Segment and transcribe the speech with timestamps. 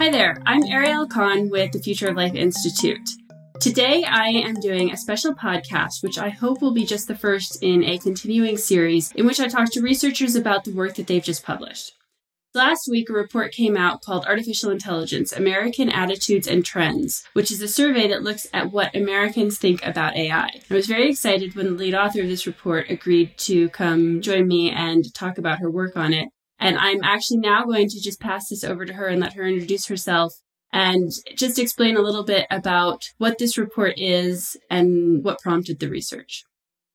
[0.00, 3.06] Hi there, I'm Ariel Conn with the Future of Life Institute.
[3.60, 7.62] Today, I am doing a special podcast, which I hope will be just the first
[7.62, 11.22] in a continuing series in which I talk to researchers about the work that they've
[11.22, 11.92] just published.
[12.54, 17.60] Last week, a report came out called Artificial Intelligence American Attitudes and Trends, which is
[17.60, 20.62] a survey that looks at what Americans think about AI.
[20.70, 24.48] I was very excited when the lead author of this report agreed to come join
[24.48, 26.30] me and talk about her work on it.
[26.60, 29.46] And I'm actually now going to just pass this over to her and let her
[29.46, 30.34] introduce herself
[30.72, 35.88] and just explain a little bit about what this report is and what prompted the
[35.88, 36.44] research.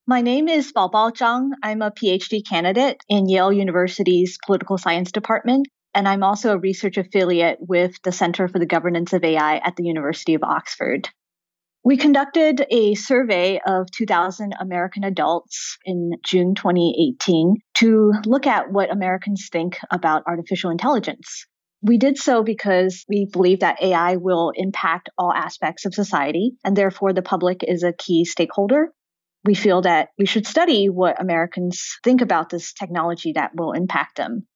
[0.08, 1.50] My name is Baobao Zhang.
[1.64, 6.98] I'm a PhD candidate in Yale University's Political Science Department, and I'm also a research
[6.98, 11.10] affiliate with the Center for the Governance of AI at the University of Oxford.
[11.86, 18.92] We conducted a survey of 2,000 American adults in June 2018 to look at what
[18.92, 21.46] Americans think about artificial intelligence.
[21.84, 26.76] We did so because we believe that AI will impact all aspects of society, and
[26.76, 28.92] therefore the public is a key stakeholder.
[29.44, 34.18] We feel that we should study what Americans think about this technology that will impact
[34.18, 34.48] them.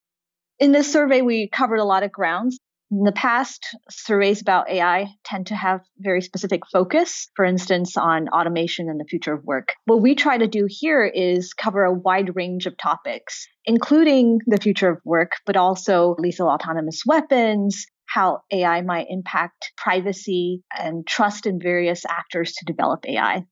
[0.58, 2.58] In this survey, we covered a lot of grounds.
[2.92, 8.30] In the past, surveys about AI tend to have very specific focus, for instance, on
[8.30, 9.76] automation and the future of work.
[9.86, 14.58] What we try to do here is cover a wide range of topics, including the
[14.58, 21.46] future of work, but also lethal autonomous weapons, how AI might impact privacy and trust
[21.46, 23.44] in various actors to develop AI.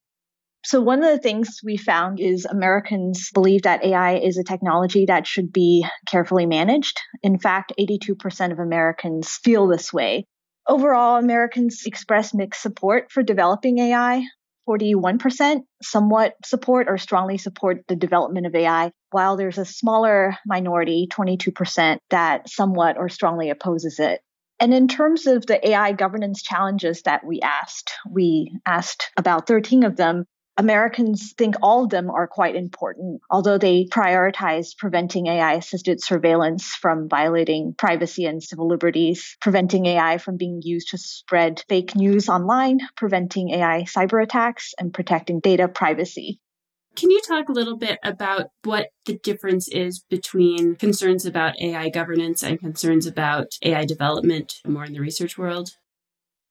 [0.68, 5.06] So, one of the things we found is Americans believe that AI is a technology
[5.06, 7.00] that should be carefully managed.
[7.24, 10.26] In fact, 82% of Americans feel this way.
[10.68, 14.24] Overall, Americans express mixed support for developing AI.
[14.68, 21.08] 41% somewhat support or strongly support the development of AI, while there's a smaller minority,
[21.10, 24.20] 22%, that somewhat or strongly opposes it.
[24.60, 29.86] And in terms of the AI governance challenges that we asked, we asked about 13
[29.86, 30.26] of them.
[30.58, 36.76] Americans think all of them are quite important, although they prioritize preventing AI assisted surveillance
[36.76, 42.28] from violating privacy and civil liberties, preventing AI from being used to spread fake news
[42.28, 46.40] online, preventing AI cyber attacks, and protecting data privacy.
[46.96, 51.90] Can you talk a little bit about what the difference is between concerns about AI
[51.90, 55.70] governance and concerns about AI development more in the research world?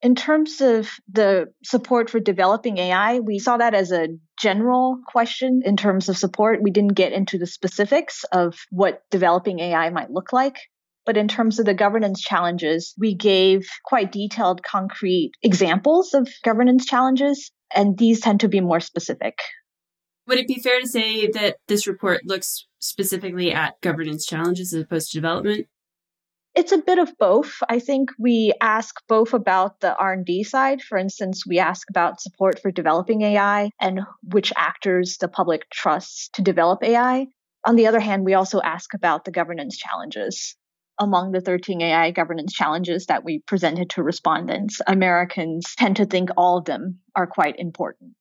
[0.01, 4.09] In terms of the support for developing AI, we saw that as a
[4.39, 6.61] general question in terms of support.
[6.61, 10.57] We didn't get into the specifics of what developing AI might look like.
[11.05, 16.85] But in terms of the governance challenges, we gave quite detailed, concrete examples of governance
[16.85, 19.39] challenges, and these tend to be more specific.
[20.27, 24.83] Would it be fair to say that this report looks specifically at governance challenges as
[24.83, 25.67] opposed to development?
[26.57, 27.53] It's a bit of both.
[27.69, 30.81] I think we ask both about the R&D side.
[30.81, 36.29] For instance, we ask about support for developing AI and which actors the public trusts
[36.29, 37.27] to develop AI.
[37.63, 40.55] On the other hand, we also ask about the governance challenges.
[40.97, 46.31] Among the 13 AI governance challenges that we presented to respondents, Americans tend to think
[46.37, 48.13] all of them are quite important.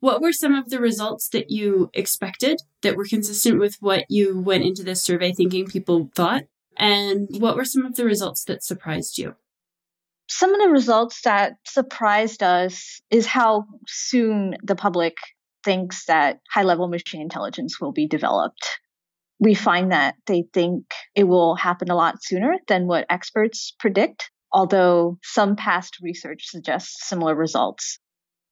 [0.00, 4.40] What were some of the results that you expected that were consistent with what you
[4.40, 6.44] went into this survey thinking people thought?
[6.76, 9.34] And what were some of the results that surprised you?
[10.28, 15.14] Some of the results that surprised us is how soon the public
[15.64, 18.80] thinks that high level machine intelligence will be developed.
[19.38, 24.30] We find that they think it will happen a lot sooner than what experts predict,
[24.52, 27.98] although some past research suggests similar results.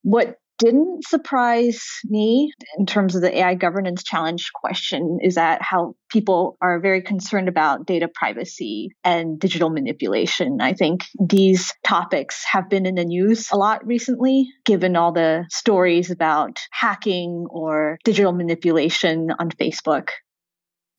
[0.02, 5.94] What didn't surprise me in terms of the AI governance challenge question is that how
[6.10, 10.60] people are very concerned about data privacy and digital manipulation.
[10.60, 15.46] I think these topics have been in the news a lot recently, given all the
[15.50, 20.08] stories about hacking or digital manipulation on Facebook.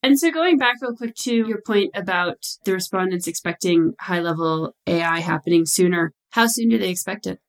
[0.03, 4.75] And so, going back real quick to your point about the respondents expecting high level
[4.85, 7.39] AI happening sooner, how soon do they expect it?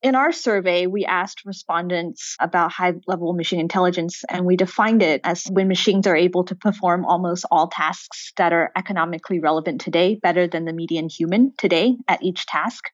[0.00, 5.20] In our survey, we asked respondents about high level machine intelligence, and we defined it
[5.24, 10.14] as when machines are able to perform almost all tasks that are economically relevant today
[10.14, 12.84] better than the median human today at each task.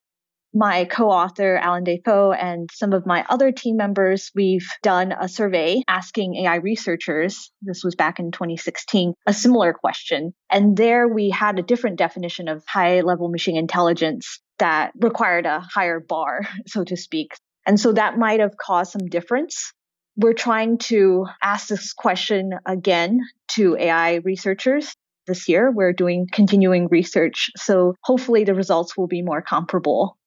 [0.51, 5.29] My co author, Alan Dafoe, and some of my other team members, we've done a
[5.29, 10.33] survey asking AI researchers, this was back in 2016, a similar question.
[10.49, 15.59] And there we had a different definition of high level machine intelligence that required a
[15.59, 17.31] higher bar, so to speak.
[17.65, 19.73] And so that might have caused some difference.
[20.17, 23.19] We're trying to ask this question again
[23.49, 24.95] to AI researchers
[25.27, 25.71] this year.
[25.71, 27.49] We're doing continuing research.
[27.57, 30.17] So hopefully the results will be more comparable.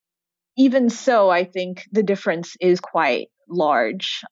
[0.57, 4.23] Even so, I think the difference is quite large.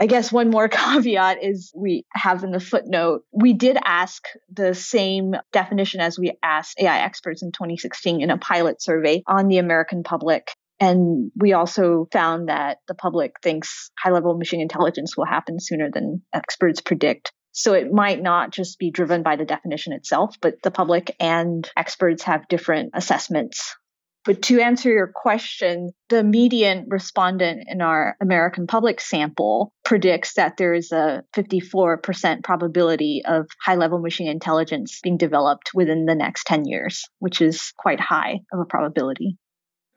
[0.00, 4.74] I guess one more caveat is we have in the footnote, we did ask the
[4.74, 9.58] same definition as we asked AI experts in 2016 in a pilot survey on the
[9.58, 10.52] American public.
[10.80, 15.90] And we also found that the public thinks high level machine intelligence will happen sooner
[15.92, 17.32] than experts predict.
[17.52, 21.70] So it might not just be driven by the definition itself, but the public and
[21.76, 23.76] experts have different assessments
[24.24, 30.56] but to answer your question, the median respondent in our American public sample predicts that
[30.56, 36.44] there is a 54% probability of high level machine intelligence being developed within the next
[36.44, 39.36] 10 years, which is quite high of a probability.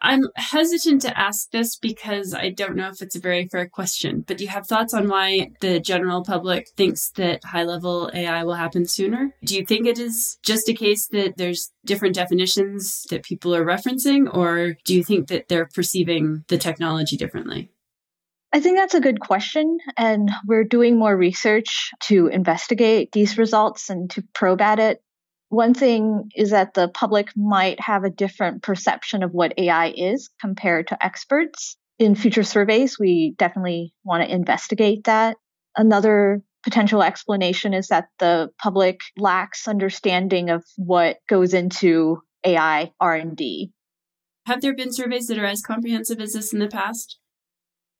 [0.05, 4.23] I'm hesitant to ask this because I don't know if it's a very fair question,
[4.27, 8.43] but do you have thoughts on why the general public thinks that high level AI
[8.43, 9.33] will happen sooner?
[9.43, 13.65] Do you think it is just a case that there's different definitions that people are
[13.65, 17.71] referencing, or do you think that they're perceiving the technology differently?
[18.53, 19.79] I think that's a good question.
[19.97, 25.01] And we're doing more research to investigate these results and to probe at it.
[25.49, 30.29] One thing is that the public might have a different perception of what AI is
[30.41, 31.77] compared to experts.
[31.99, 35.37] In future surveys, we definitely want to investigate that.
[35.77, 43.71] Another potential explanation is that the public lacks understanding of what goes into AI R&D.
[44.47, 47.17] Have there been surveys that are as comprehensive as this in the past?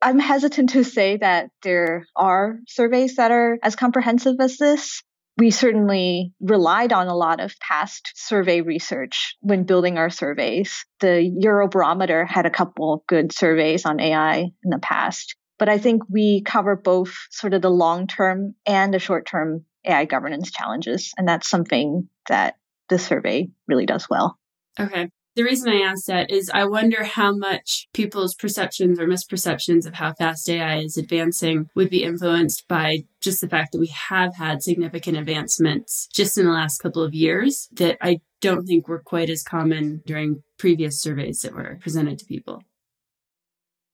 [0.02, 5.02] I'm hesitant to say that there are surveys that are as comprehensive as this
[5.38, 10.86] we certainly relied on a lot of past survey research when building our surveys.
[11.00, 15.78] The Eurobarometer had a couple of good surveys on AI in the past, but I
[15.78, 20.52] think we cover both sort of the long term and the short term AI governance
[20.52, 21.14] challenges.
[21.18, 22.56] And that's something that
[22.90, 24.38] the survey really does well.
[24.80, 25.10] Okay.
[25.36, 29.96] The reason I ask that is I wonder how much people's perceptions or misperceptions of
[29.96, 34.36] how fast AI is advancing would be influenced by just the fact that we have
[34.36, 39.02] had significant advancements just in the last couple of years that I don't think were
[39.02, 42.62] quite as common during previous surveys that were presented to people.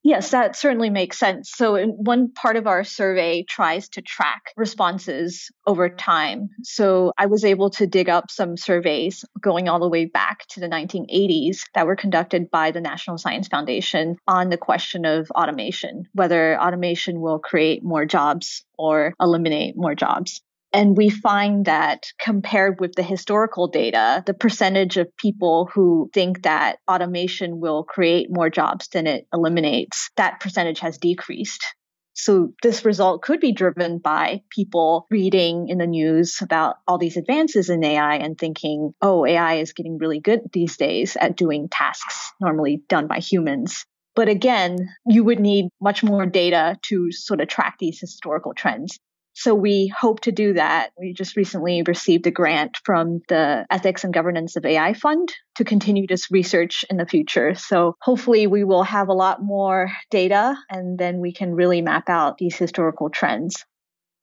[0.04, 1.52] Yes, that certainly makes sense.
[1.56, 6.50] So, one part of our survey tries to track responses over time.
[6.64, 10.60] So, I was able to dig up some surveys going all the way back to
[10.60, 16.06] the 1980s that were conducted by the National Science Foundation on the question of automation,
[16.14, 20.42] whether automation will create more jobs or eliminate more jobs.
[20.74, 26.44] And we find that compared with the historical data, the percentage of people who think
[26.44, 31.66] that automation will create more jobs than it eliminates, that percentage has decreased.
[32.14, 37.18] So this result could be driven by people reading in the news about all these
[37.18, 41.68] advances in AI and thinking, oh, AI is getting really good these days at doing
[41.70, 43.86] tasks normally done by humans.
[44.14, 49.00] But again, you would need much more data to sort of track these historical trends.
[49.34, 50.92] So we hope to do that.
[51.00, 55.64] We just recently received a grant from the Ethics and Governance of AI Fund to
[55.64, 57.56] continue this research in the future.
[57.56, 62.10] So hopefully we will have a lot more data and then we can really map
[62.10, 63.64] out these historical trends.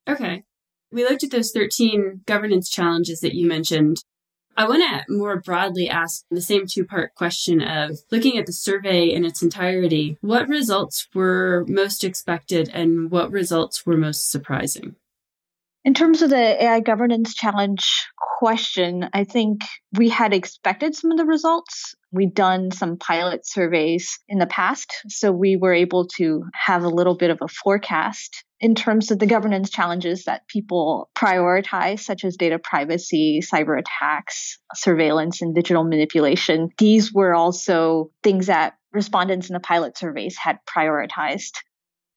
[0.07, 0.43] Okay.
[0.91, 4.03] We looked at those 13 governance challenges that you mentioned.
[4.57, 8.51] I want to more broadly ask the same two part question of looking at the
[8.51, 14.95] survey in its entirety, what results were most expected and what results were most surprising?
[15.85, 18.05] In terms of the AI governance challenge
[18.37, 19.61] question, I think
[19.97, 21.95] we had expected some of the results.
[22.11, 26.89] We'd done some pilot surveys in the past, so we were able to have a
[26.89, 32.25] little bit of a forecast in terms of the governance challenges that people prioritize, such
[32.25, 36.69] as data privacy, cyber attacks, surveillance, and digital manipulation.
[36.77, 41.53] These were also things that respondents in the pilot surveys had prioritized.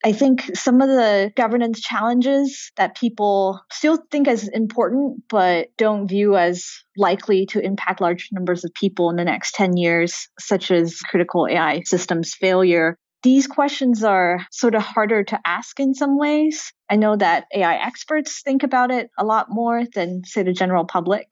[0.04, 6.08] I think some of the governance challenges that people still think as important, but don't
[6.08, 6.66] view as
[6.96, 11.46] likely to impact large numbers of people in the next 10 years, such as critical
[11.48, 16.72] AI systems failure, these questions are sort of harder to ask in some ways.
[16.90, 20.84] I know that AI experts think about it a lot more than, say, the general
[20.84, 21.28] public.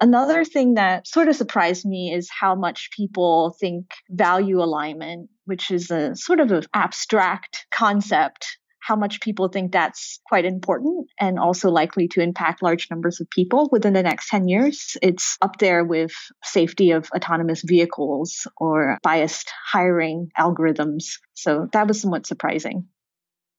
[0.00, 5.70] Another thing that sort of surprised me is how much people think value alignment, which
[5.70, 11.38] is a sort of an abstract concept, how much people think that's quite important and
[11.38, 14.96] also likely to impact large numbers of people within the next 10 years.
[15.00, 21.04] It's up there with safety of autonomous vehicles or biased hiring algorithms.
[21.32, 22.86] So that was somewhat surprising.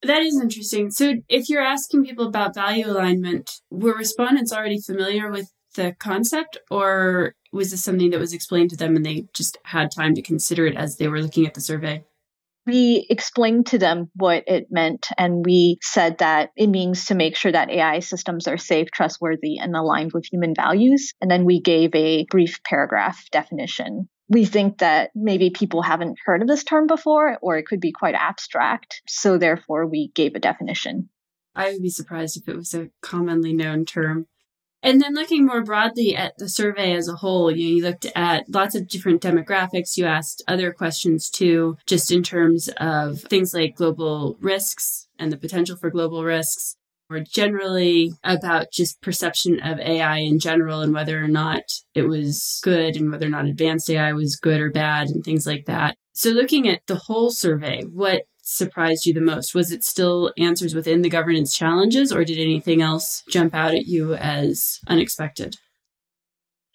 [0.04, 0.92] That is interesting.
[0.92, 6.58] So, if you're asking people about value alignment, were respondents already familiar with the concept,
[6.70, 10.22] or was this something that was explained to them and they just had time to
[10.22, 12.04] consider it as they were looking at the survey?
[12.68, 17.36] We explained to them what it meant, and we said that it means to make
[17.36, 21.14] sure that AI systems are safe, trustworthy, and aligned with human values.
[21.22, 24.10] And then we gave a brief paragraph definition.
[24.30, 27.92] We think that maybe people haven't heard of this term before, or it could be
[27.92, 29.00] quite abstract.
[29.08, 31.10] So, therefore, we gave a definition.
[31.56, 34.26] I would be surprised if it was a commonly known term.
[34.86, 38.48] And then looking more broadly at the survey as a whole, you, you looked at
[38.48, 39.98] lots of different demographics.
[39.98, 45.38] You asked other questions too, just in terms of things like global risks and the
[45.38, 46.76] potential for global risks,
[47.10, 51.64] or generally about just perception of AI in general and whether or not
[51.96, 55.48] it was good and whether or not advanced AI was good or bad and things
[55.48, 55.98] like that.
[56.14, 59.54] So looking at the whole survey, what surprised you the most?
[59.54, 63.88] Was it still answers within the governance challenges, or did anything else jump out at
[63.88, 65.58] you as unexpected?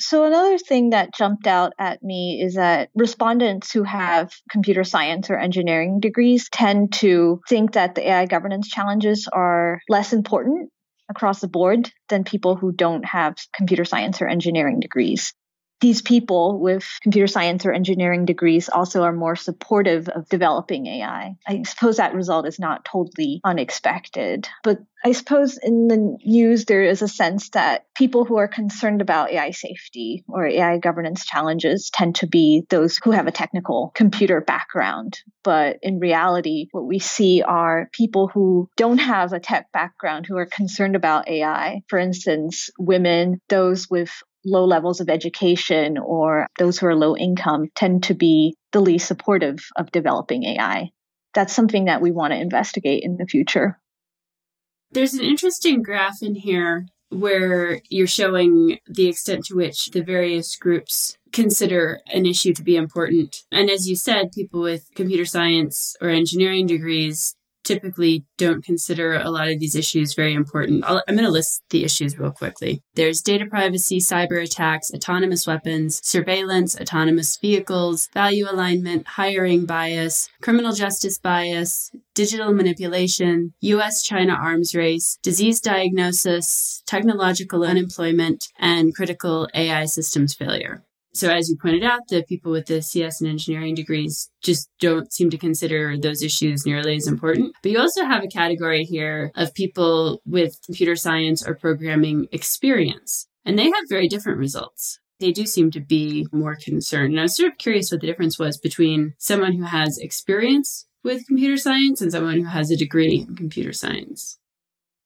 [0.01, 5.31] So, another thing that jumped out at me is that respondents who have computer science
[5.31, 10.71] or engineering degrees tend to think that the AI governance challenges are less important
[11.11, 15.35] across the board than people who don't have computer science or engineering degrees
[15.81, 21.35] these people with computer science or engineering degrees also are more supportive of developing AI.
[21.47, 26.83] I suppose that result is not totally unexpected, but I suppose in the news, there
[26.83, 31.91] is a sense that people who are concerned about AI safety or AI governance challenges
[31.93, 35.19] tend to be those who have a technical computer background.
[35.43, 40.37] But in reality, what we see are people who don't have a tech background who
[40.37, 41.81] are concerned about AI.
[41.89, 44.11] For instance, women, those with
[44.45, 49.07] low levels of education or those who are low income tend to be the least
[49.07, 50.91] supportive of developing AI.
[51.35, 53.79] That's something that we want to investigate in the future.
[54.93, 60.57] There's an interesting graph in here where you're showing the extent to which the various
[60.57, 63.45] groups consider an issue to be important.
[63.53, 67.35] And as you said, people with computer science or engineering degrees
[67.75, 70.85] typically don't consider a lot of these issues very important.
[70.85, 72.83] i am going to list the issues real quickly.
[72.95, 80.73] There's data privacy, cyber attacks, autonomous weapons, surveillance, autonomous vehicles, value alignment, hiring bias, criminal
[80.73, 89.85] justice bias, digital manipulation, US China arms race, disease diagnosis, technological unemployment, and critical AI
[89.85, 90.83] systems failure.
[91.13, 95.13] So, as you pointed out, the people with the CS and engineering degrees just don't
[95.13, 97.53] seem to consider those issues nearly as important.
[97.63, 103.27] But you also have a category here of people with computer science or programming experience,
[103.45, 105.01] and they have very different results.
[105.19, 107.13] They do seem to be more concerned.
[107.13, 110.87] And I was sort of curious what the difference was between someone who has experience
[111.03, 114.39] with computer science and someone who has a degree in computer science.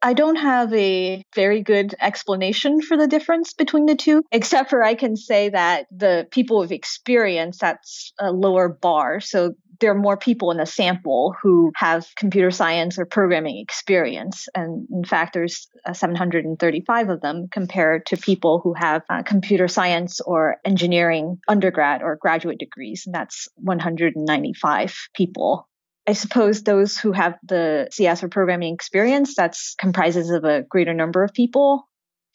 [0.04, 4.84] I don't have a very good explanation for the difference between the two, except for
[4.84, 9.20] I can say that the people with experience, that's a lower bar.
[9.20, 14.46] So there are more people in the sample who have computer science or programming experience.
[14.54, 19.68] And in fact, there's uh, 735 of them compared to people who have uh, computer
[19.68, 23.04] science or engineering undergrad or graduate degrees.
[23.06, 25.66] And that's 195 people.
[26.06, 30.92] I suppose those who have the CS or programming experience, that's comprises of a greater
[30.92, 31.88] number of people.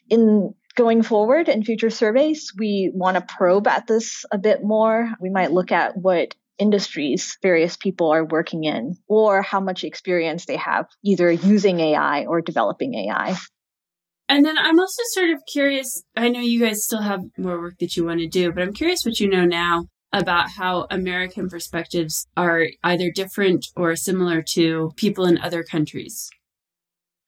[0.09, 5.11] In going forward in future surveys, we want to probe at this a bit more.
[5.19, 10.45] We might look at what industries various people are working in or how much experience
[10.45, 13.37] they have either using AI or developing AI.
[14.27, 16.03] And then I'm also sort of curious.
[16.15, 18.73] I know you guys still have more work that you want to do, but I'm
[18.73, 24.91] curious what you know now about how American perspectives are either different or similar to
[24.95, 26.29] people in other countries?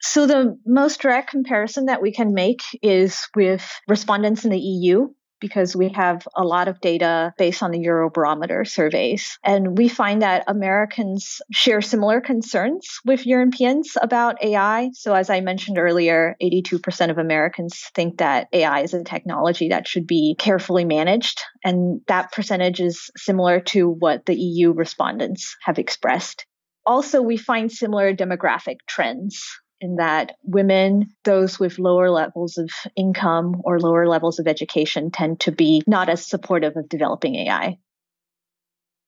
[0.01, 5.09] So, the most direct comparison that we can make is with respondents in the EU
[5.41, 9.37] because we have a lot of data based on the Eurobarometer surveys.
[9.43, 14.91] And we find that Americans share similar concerns with Europeans about AI.
[14.93, 19.87] So, as I mentioned earlier, 82% of Americans think that AI is a technology that
[19.87, 21.41] should be carefully managed.
[21.63, 26.45] And that percentage is similar to what the EU respondents have expressed.
[26.85, 33.61] Also, we find similar demographic trends in that women, those with lower levels of income
[33.65, 37.77] or lower levels of education, tend to be not as supportive of developing AI.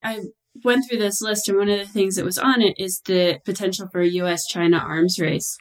[0.04, 0.20] I
[0.64, 3.40] went through this list, and one of the things that was on it is the
[3.46, 5.58] potential for a US China arms race.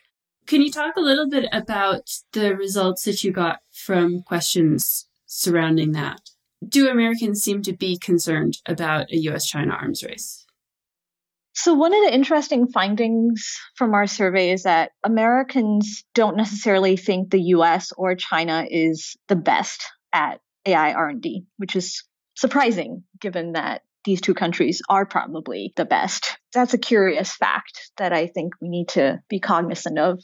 [0.46, 5.92] Can you talk a little bit about the results that you got from questions surrounding
[5.92, 6.20] that?
[6.66, 10.41] Do Americans seem to be concerned about a US China arms race?
[11.54, 17.30] So, one of the interesting findings from our survey is that Americans don't necessarily think
[17.30, 22.04] the US or China is the best at AI R&D, which is
[22.34, 26.38] surprising given that these two countries are probably the best.
[26.52, 30.20] That's a curious fact that I think we need to be cognizant of.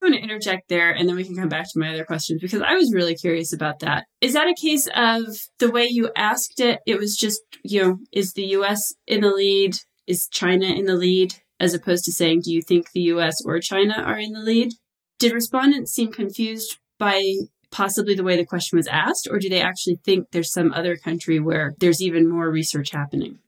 [0.00, 2.40] I'm going to interject there and then we can come back to my other questions
[2.40, 4.04] because I was really curious about that.
[4.20, 5.24] Is that a case of
[5.58, 6.80] the way you asked it?
[6.86, 9.76] It was just, you know, is the US in the lead?
[10.08, 11.34] Is China in the lead?
[11.60, 14.72] As opposed to saying, do you think the US or China are in the lead?
[15.18, 17.20] Did respondents seem confused by
[17.70, 20.96] possibly the way the question was asked, or do they actually think there's some other
[20.96, 23.38] country where there's even more research happening?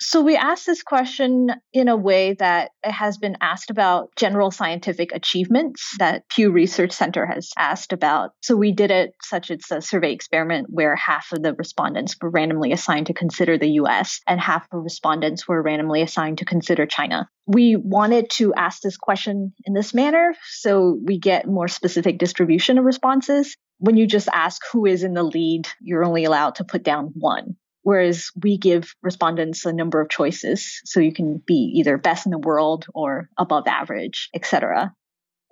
[0.00, 4.50] So we asked this question in a way that it has been asked about general
[4.50, 8.32] scientific achievements that Pew Research Center has asked about.
[8.42, 12.30] So we did it such it's a survey experiment where half of the respondents were
[12.30, 16.86] randomly assigned to consider the US and half of respondents were randomly assigned to consider
[16.86, 17.28] China.
[17.46, 22.78] We wanted to ask this question in this manner so we get more specific distribution
[22.78, 26.64] of responses when you just ask who is in the lead, you're only allowed to
[26.64, 30.80] put down one whereas we give respondents a number of choices.
[30.84, 34.92] So you can be either best in the world or above average etc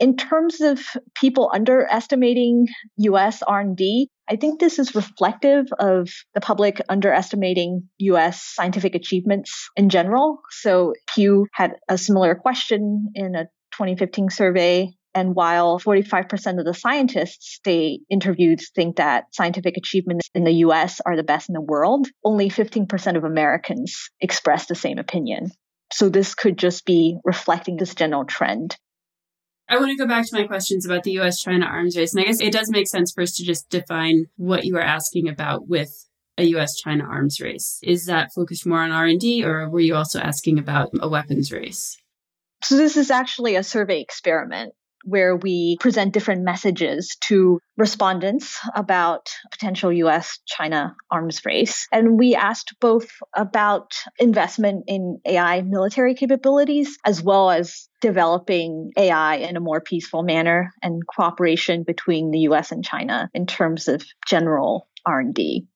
[0.02, 0.80] in terms of
[1.14, 2.66] people underestimating
[2.98, 9.88] us r&d i think this is reflective of the public underestimating us scientific achievements in
[9.88, 10.40] general.
[10.50, 16.74] So pew had a similar question in a 2015 survey and while 45% of the
[16.74, 21.60] scientists they interviewed think that scientific achievements in the US are the best in the
[21.60, 25.50] world, only 15% of Americans express the same opinion.
[25.92, 28.76] So this could just be reflecting this general trend.
[29.68, 32.14] I want to go back to my questions about the US China arms race.
[32.14, 34.82] And I guess it does make sense for us to just define what you are
[34.82, 37.78] asking about with a US China arms race.
[37.82, 41.98] Is that focused more on R&D or were you also asking about a weapons race?
[42.64, 44.72] So this is actually a survey experiment
[45.04, 51.86] where we present different messages to respondents about potential US China arms race.
[51.92, 59.36] And we asked both about investment in AI military capabilities as well as developing AI
[59.36, 64.04] in a more peaceful manner and cooperation between the US and China in terms of
[64.26, 65.66] general R&D.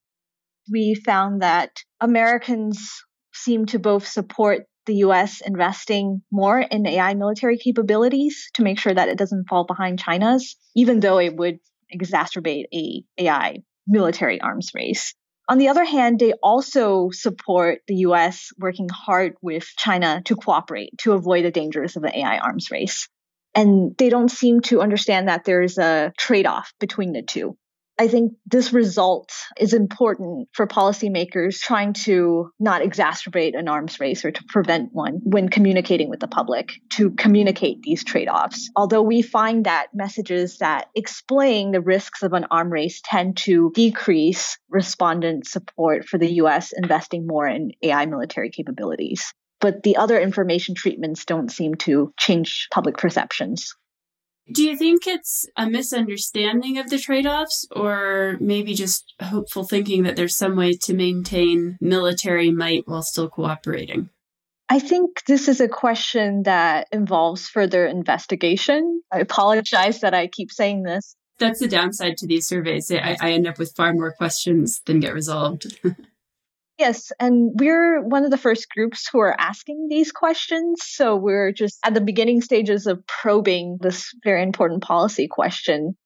[0.71, 2.91] We found that Americans
[3.33, 8.95] seem to both support the US investing more in AI military capabilities to make sure
[8.95, 11.59] that it doesn't fall behind China's, even though it would
[11.95, 15.15] exacerbate a AI military arms race.
[15.49, 20.99] On the other hand, they also support the US working hard with China to cooperate
[20.99, 23.09] to avoid the dangers of an AI arms race.
[23.55, 27.57] And they don't seem to understand that there's a trade off between the two.
[27.99, 34.25] I think this result is important for policymakers trying to not exacerbate an arms race
[34.25, 38.71] or to prevent one when communicating with the public to communicate these trade offs.
[38.77, 43.73] Although we find that messages that explain the risks of an arm race tend to
[43.75, 49.33] decrease respondent support for the US investing more in AI military capabilities.
[49.59, 53.75] But the other information treatments don't seem to change public perceptions.
[54.51, 60.05] Do you think it's a misunderstanding of the trade offs, or maybe just hopeful thinking
[60.05, 64.11] that there's some way to maintain military might while still cooperating?
[64.69, 69.03] I think this is a question that involves further investigation.
[69.13, 71.17] I apologize that I keep saying this.
[71.39, 72.91] That's the downside to these surveys.
[72.91, 75.79] I, I end up with far more questions than get resolved.
[76.79, 80.83] Yes, and we're one of the first groups who are asking these questions.
[80.85, 85.97] So we're just at the beginning stages of probing this very important policy question.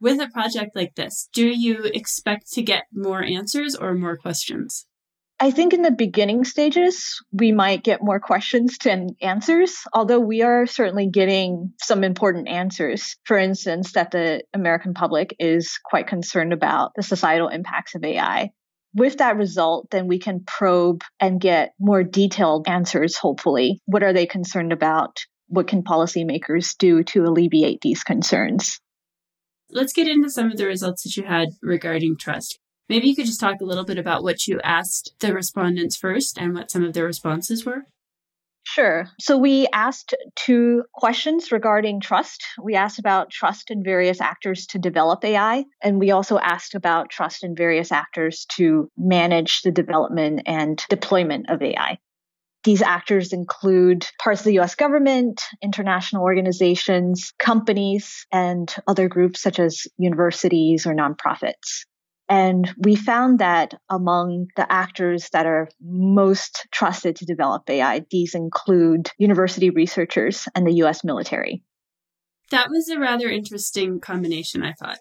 [0.00, 4.86] With a project like this, do you expect to get more answers or more questions?
[5.40, 10.42] I think in the beginning stages, we might get more questions than answers, although we
[10.42, 13.16] are certainly getting some important answers.
[13.24, 18.50] For instance, that the American public is quite concerned about the societal impacts of AI
[18.98, 23.80] with that result, then we can probe and get more detailed answers, hopefully.
[23.86, 25.16] What are they concerned about?
[25.46, 28.78] What can policymakers do to alleviate these concerns?
[29.70, 32.58] Let's get into some of the results that you had regarding trust.
[32.88, 36.38] Maybe you could just talk a little bit about what you asked the respondents first
[36.38, 37.84] and what some of their responses were.
[38.70, 39.08] Sure.
[39.18, 42.44] So we asked two questions regarding trust.
[42.62, 47.08] We asked about trust in various actors to develop AI, and we also asked about
[47.08, 51.96] trust in various actors to manage the development and deployment of AI.
[52.64, 59.58] These actors include parts of the US government, international organizations, companies, and other groups such
[59.58, 61.86] as universities or nonprofits.
[62.28, 68.34] And we found that among the actors that are most trusted to develop AI, these
[68.34, 71.62] include university researchers and the US military.
[72.50, 74.98] That was a rather interesting combination, I thought.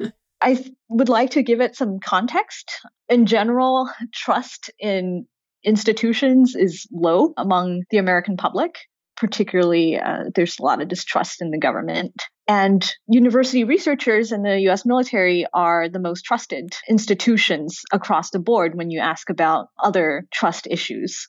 [0.40, 2.80] I would like to give it some context.
[3.08, 5.26] In general, trust in
[5.62, 8.76] institutions is low among the American public.
[9.20, 12.22] Particularly, uh, there's a lot of distrust in the government.
[12.48, 18.74] And university researchers and the US military are the most trusted institutions across the board
[18.74, 21.28] when you ask about other trust issues.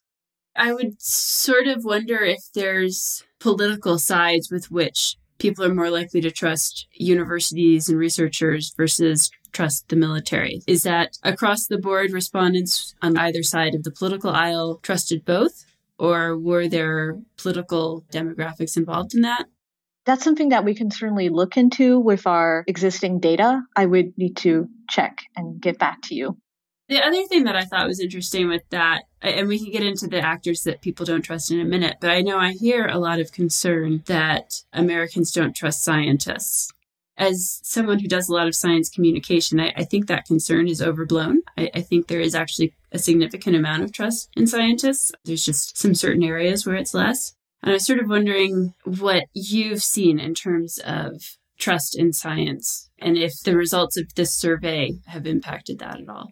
[0.56, 6.22] I would sort of wonder if there's political sides with which people are more likely
[6.22, 10.62] to trust universities and researchers versus trust the military.
[10.68, 15.66] Is that across the board respondents on either side of the political aisle trusted both?
[16.02, 19.46] Or were there political demographics involved in that?
[20.04, 23.62] That's something that we can certainly look into with our existing data.
[23.76, 26.40] I would need to check and get back to you.
[26.90, 30.08] The other thing that I thought was interesting with that, and we can get into
[30.08, 32.98] the actors that people don't trust in a minute, but I know I hear a
[32.98, 36.74] lot of concern that Americans don't trust scientists.
[37.22, 40.82] As someone who does a lot of science communication, I, I think that concern is
[40.82, 41.42] overblown.
[41.56, 45.12] I, I think there is actually a significant amount of trust in scientists.
[45.24, 47.36] There's just some certain areas where it's less.
[47.62, 52.90] And I was sort of wondering what you've seen in terms of trust in science
[52.98, 56.32] and if the results of this survey have impacted that at all.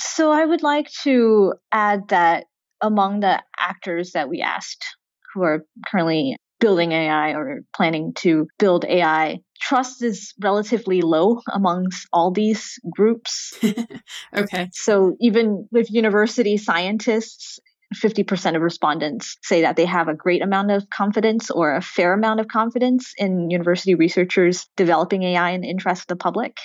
[0.00, 2.46] So I would like to add that
[2.80, 4.84] among the actors that we asked
[5.32, 12.06] who are currently building AI or planning to build AI, trust is relatively low amongst
[12.12, 13.52] all these groups.
[14.36, 14.70] okay.
[14.72, 17.58] So even with university scientists,
[17.96, 22.12] 50% of respondents say that they have a great amount of confidence or a fair
[22.12, 26.56] amount of confidence in university researchers developing AI in the interest of the public.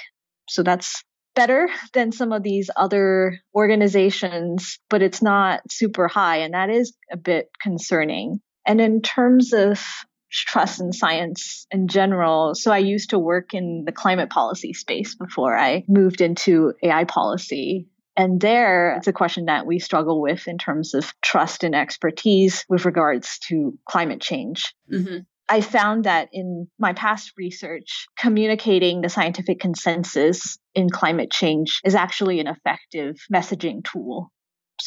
[0.47, 1.03] So that's
[1.35, 6.37] better than some of these other organizations, but it's not super high.
[6.37, 8.41] And that is a bit concerning.
[8.67, 9.81] And in terms of
[10.29, 15.15] trust in science in general, so I used to work in the climate policy space
[15.15, 17.87] before I moved into AI policy.
[18.17, 22.65] And there, it's a question that we struggle with in terms of trust and expertise
[22.67, 24.73] with regards to climate change.
[24.91, 25.19] Mm-hmm.
[25.49, 31.95] I found that in my past research, communicating the scientific consensus in climate change is
[31.95, 34.31] actually an effective messaging tool.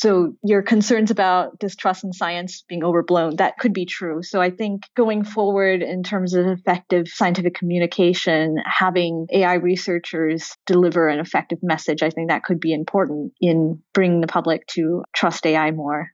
[0.00, 4.22] So your concerns about distrust in science being overblown, that could be true.
[4.22, 11.08] So I think going forward in terms of effective scientific communication, having AI researchers deliver
[11.08, 15.44] an effective message, I think that could be important in bringing the public to trust
[15.44, 16.08] AI more.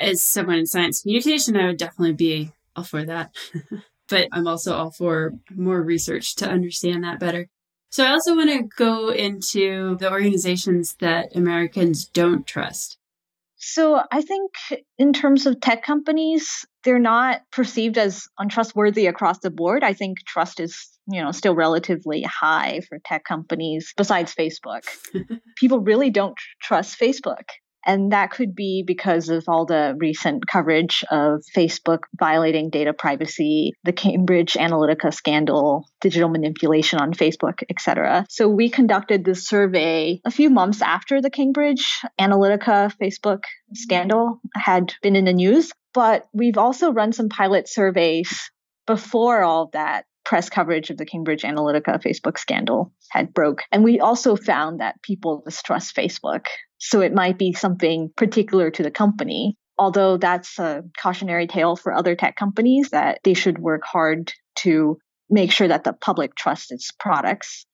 [0.00, 3.34] As someone in science communication, I would definitely be all for that.
[4.08, 7.50] but I'm also all for more research to understand that better.
[7.96, 12.98] So I also want to go into the organizations that Americans don't trust.
[13.56, 14.50] So I think
[14.98, 19.82] in terms of tech companies, they're not perceived as untrustworthy across the board.
[19.82, 24.82] I think trust is, you know, still relatively high for tech companies besides Facebook.
[25.56, 27.44] People really don't trust Facebook.
[27.86, 33.72] And that could be because of all the recent coverage of Facebook violating data privacy,
[33.84, 38.26] the Cambridge Analytica scandal, digital manipulation on Facebook, etc.
[38.28, 44.92] So we conducted this survey a few months after the Cambridge Analytica Facebook scandal had
[45.00, 45.70] been in the news.
[45.94, 48.50] But we've also run some pilot surveys
[48.86, 53.62] before all of that press coverage of the Cambridge Analytica Facebook scandal had broke.
[53.70, 56.46] And we also found that people distrust Facebook.
[56.78, 59.56] So it might be something particular to the company.
[59.78, 64.98] Although that's a cautionary tale for other tech companies that they should work hard to
[65.30, 67.64] make sure that the public trusts its products.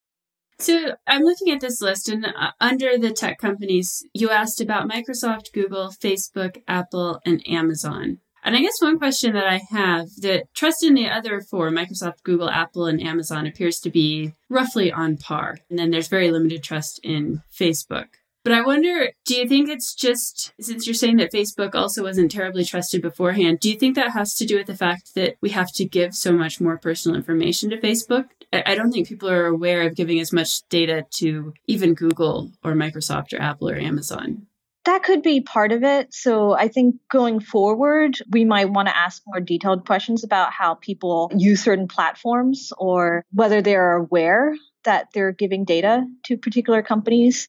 [0.59, 4.89] So I'm looking at this list, and uh, under the tech companies, you asked about
[4.89, 8.19] Microsoft, Google, Facebook, Apple, and Amazon.
[8.43, 12.23] And I guess one question that I have that trust in the other four, Microsoft,
[12.23, 15.59] Google, Apple, and Amazon, appears to be roughly on par.
[15.69, 18.07] And then there's very limited trust in Facebook.
[18.43, 22.29] But I wonder, do you think it's just, since you're saying that Facebook also wasn't
[22.29, 25.51] terribly trusted beforehand, do you think that has to do with the fact that we
[25.51, 28.25] have to give so much more personal information to Facebook?
[28.51, 32.73] I don't think people are aware of giving as much data to even Google or
[32.73, 34.45] Microsoft or Apple or Amazon.
[34.85, 36.13] That could be part of it.
[36.13, 40.75] So I think going forward, we might want to ask more detailed questions about how
[40.75, 47.47] people use certain platforms or whether they're aware that they're giving data to particular companies.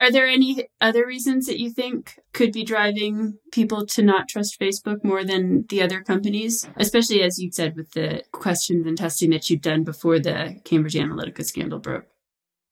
[0.00, 4.60] Are there any other reasons that you think could be driving people to not trust
[4.60, 6.68] Facebook more than the other companies?
[6.76, 10.94] Especially as you said with the questions and testing that you'd done before the Cambridge
[10.94, 12.06] Analytica scandal broke.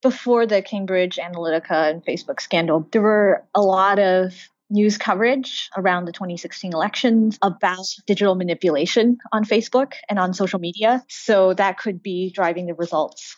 [0.06, 4.32] Before the Cambridge Analytica and Facebook scandal, there were a lot of
[4.70, 11.04] news coverage around the 2016 elections about digital manipulation on Facebook and on social media.
[11.08, 13.34] So that could be driving the results.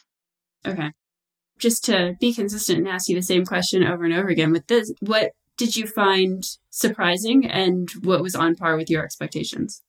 [0.66, 0.90] Okay.
[1.58, 4.66] Just to be consistent and ask you the same question over and over again with
[4.66, 9.80] this, what did you find surprising and what was on par with your expectations?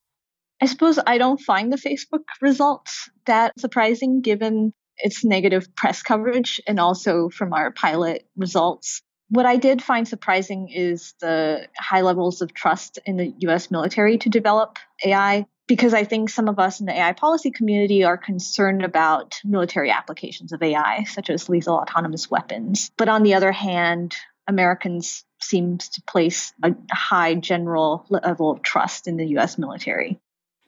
[0.61, 6.62] I suppose I don't find the Facebook results that surprising given its negative press coverage
[6.67, 9.01] and also from our pilot results.
[9.29, 14.17] What I did find surprising is the high levels of trust in the US military
[14.19, 18.17] to develop AI, because I think some of us in the AI policy community are
[18.17, 22.91] concerned about military applications of AI, such as lethal autonomous weapons.
[22.97, 24.15] But on the other hand,
[24.47, 30.19] Americans seems to place a high general level of trust in the US military.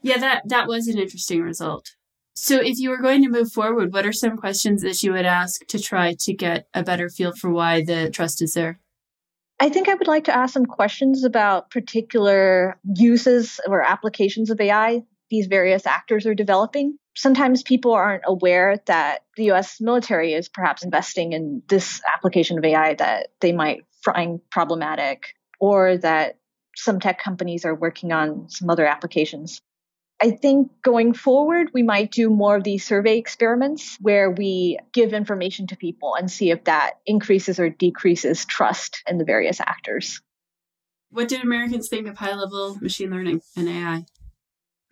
[0.04, 1.96] Yeah, that, that was an interesting result.
[2.34, 5.26] So, if you were going to move forward, what are some questions that you would
[5.26, 8.80] ask to try to get a better feel for why the trust is there?
[9.60, 14.60] I think I would like to ask some questions about particular uses or applications of
[14.60, 16.98] AI these various actors are developing.
[17.16, 22.66] Sometimes people aren't aware that the US military is perhaps investing in this application of
[22.66, 26.38] AI that they might find problematic, or that
[26.76, 29.62] some tech companies are working on some other applications.
[30.24, 35.14] I think going forward, we might do more of these survey experiments where we give
[35.14, 40.22] information to people and see if that increases or decreases trust in the various actors.
[41.10, 44.06] What did Americans think of high level machine learning and AI?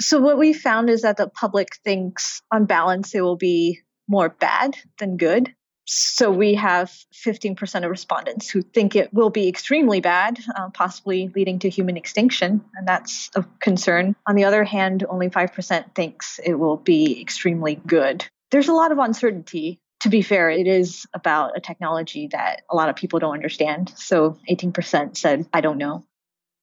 [0.02, 4.30] So, what we found is that the public thinks, on balance, it will be more
[4.30, 5.54] bad than good.
[5.92, 11.32] So we have 15% of respondents who think it will be extremely bad, uh, possibly
[11.36, 14.16] leading to human extinction, and that's a concern.
[14.28, 18.24] On the other hand, only 5% thinks it will be extremely good.
[18.52, 19.80] There's a lot of uncertainty.
[20.02, 23.92] To be fair, it is about a technology that a lot of people don't understand.
[23.98, 26.04] So 18% said, I don't know.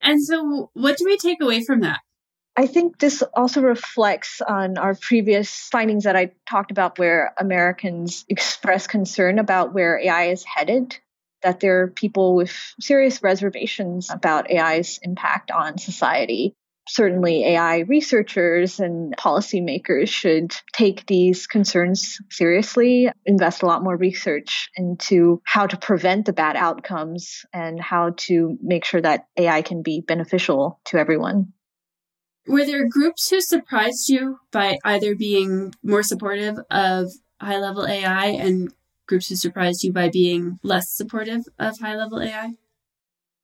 [0.03, 1.99] And so, what do we take away from that?
[2.59, 8.25] I think this also reflects on our previous findings that I talked about, where Americans
[8.31, 10.97] express concern about where AI is headed,
[11.43, 16.55] that there are people with serious reservations about AI's impact on society.
[16.89, 24.71] Certainly, AI researchers and policymakers should take these concerns seriously, invest a lot more research
[24.77, 29.83] into how to prevent the bad outcomes and how to make sure that AI can
[29.83, 31.53] be beneficial to everyone.
[32.47, 38.27] Were there groups who surprised you by either being more supportive of high level AI
[38.27, 38.73] and
[39.07, 42.53] groups who surprised you by being less supportive of high level AI?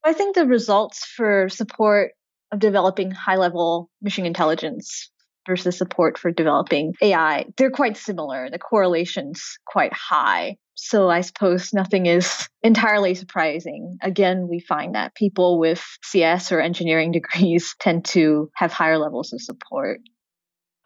[0.05, 2.13] I think the results for support
[2.53, 5.11] of developing high level machine intelligence
[5.47, 8.51] versus support for developing AI, they're quite similar.
[8.51, 10.59] The correlation's quite high.
[10.75, 13.99] So I suppose nothing is entirely surprising.
[14.03, 19.33] Again, we find that people with CS or engineering degrees tend to have higher levels
[19.33, 20.01] of support.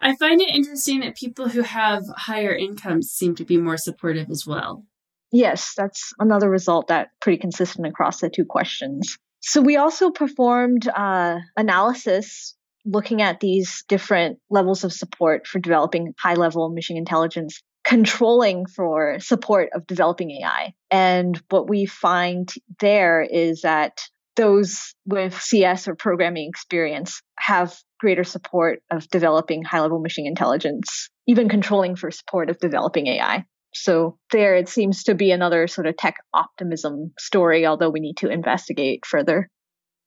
[0.01, 4.31] I find it interesting that people who have higher incomes seem to be more supportive
[4.31, 4.85] as well.
[5.33, 9.19] Yes, that's another result that's pretty consistent across the two questions.
[9.41, 16.15] So we also performed uh, analysis looking at these different levels of support for developing
[16.19, 20.75] high level machine intelligence controlling for support of developing AI.
[20.91, 24.01] And what we find there is that
[24.35, 31.09] those with CS or programming experience have greater support of developing high level machine intelligence,
[31.27, 33.45] even controlling for support of developing AI.
[33.73, 38.17] So there it seems to be another sort of tech optimism story, although we need
[38.19, 39.49] to investigate further.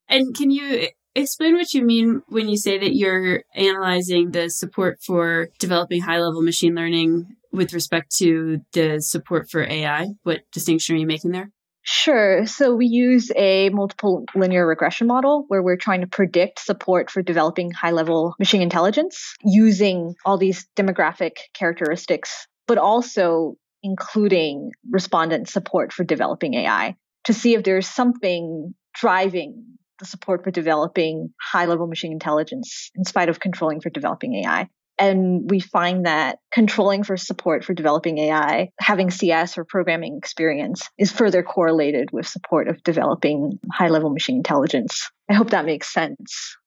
[0.10, 5.00] And can you explain what you mean when you say that you're analyzing the support
[5.06, 10.08] for developing high level machine learning with respect to the support for AI?
[10.24, 11.52] What distinction are you making there?
[11.82, 12.46] Sure.
[12.46, 17.22] So we use a multiple linear regression model where we're trying to predict support for
[17.22, 25.94] developing high level machine intelligence using all these demographic characteristics, but also including respondent support
[25.94, 29.66] for developing AI to see if there's something driving
[30.00, 34.70] the support for developing high level machine intelligence in spite of controlling for developing AI.
[35.00, 40.90] And we find that controlling for support for developing AI, having CS or programming experience
[40.98, 45.10] is further correlated with support of developing high level machine intelligence.
[45.30, 46.58] I hope that makes sense.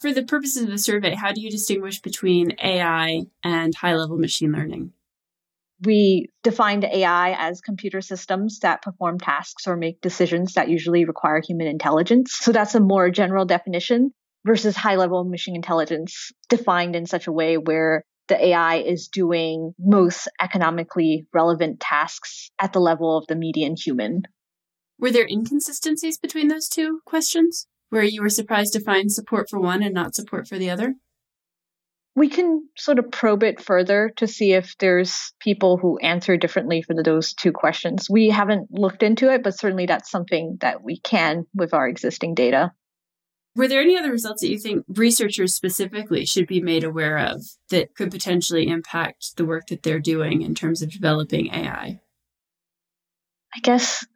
[0.00, 4.16] For the purposes of the survey, how do you distinguish between AI and high level
[4.16, 4.92] machine learning?
[5.84, 11.42] We defined AI as computer systems that perform tasks or make decisions that usually require
[11.46, 12.34] human intelligence.
[12.34, 14.12] So that's a more general definition
[14.44, 19.74] versus high level machine intelligence defined in such a way where the AI is doing
[19.78, 24.22] most economically relevant tasks tasks at the level of the median human.
[24.98, 29.58] Were there inconsistencies between those two questions where you were surprised to find support for
[29.58, 30.94] one and not support for the other?
[32.16, 36.82] We can sort of probe it further to see if there's people who answer differently
[36.82, 38.08] for those two questions.
[38.10, 42.34] We haven't looked into it, but certainly that's something that we can with our existing
[42.34, 42.72] data.
[43.56, 47.42] Were there any other results that you think researchers specifically should be made aware of
[47.70, 52.00] that could potentially impact the work that they're doing in terms of developing AI?
[53.54, 54.06] I guess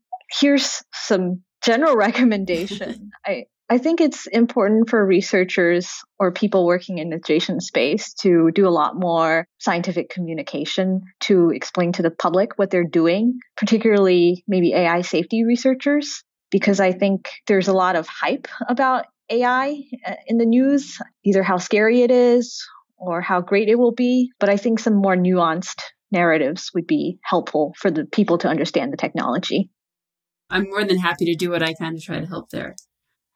[0.40, 3.10] here's some general recommendation.
[3.26, 8.50] I, I think it's important for researchers or people working in the adjacent space to
[8.54, 14.44] do a lot more scientific communication to explain to the public what they're doing, particularly
[14.46, 20.14] maybe AI safety researchers, because I think there's a lot of hype about AI uh,
[20.26, 22.64] in the news, either how scary it is
[22.96, 24.30] or how great it will be.
[24.38, 28.92] But I think some more nuanced narratives would be helpful for the people to understand
[28.92, 29.70] the technology.
[30.50, 32.76] I'm more than happy to do what I can to try to help there.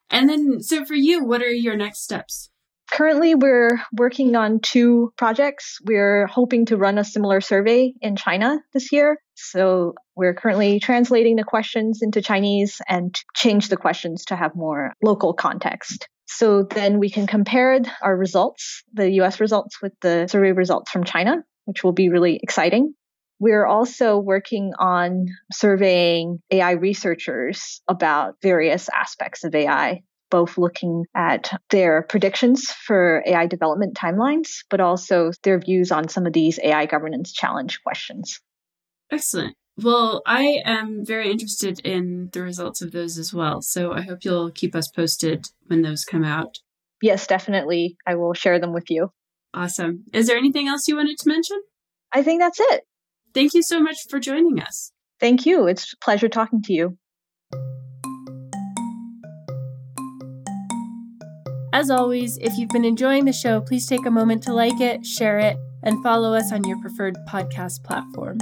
[0.09, 2.49] And then, so for you, what are your next steps?
[2.91, 5.77] Currently, we're working on two projects.
[5.85, 9.19] We're hoping to run a similar survey in China this year.
[9.41, 14.93] So we're currently translating the questions into Chinese and change the questions to have more
[15.01, 16.07] local context.
[16.27, 21.03] So then we can compare our results, the US results with the survey results from
[21.03, 22.93] China, which will be really exciting.
[23.39, 31.49] We're also working on surveying AI researchers about various aspects of AI, both looking at
[31.69, 36.85] their predictions for AI development timelines, but also their views on some of these AI
[36.85, 38.41] governance challenge questions.
[39.11, 39.55] Excellent.
[39.81, 43.61] Well, I am very interested in the results of those as well.
[43.61, 46.57] So I hope you'll keep us posted when those come out.
[47.01, 47.97] Yes, definitely.
[48.05, 49.11] I will share them with you.
[49.53, 50.03] Awesome.
[50.13, 51.61] Is there anything else you wanted to mention?
[52.11, 52.83] I think that's it.
[53.33, 54.91] Thank you so much for joining us.
[55.19, 55.67] Thank you.
[55.67, 56.97] It's a pleasure talking to you.
[61.71, 65.05] As always, if you've been enjoying the show, please take a moment to like it,
[65.05, 68.39] share it, and follow us on your preferred podcast platform.